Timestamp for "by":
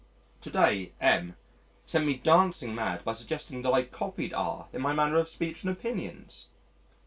3.05-3.13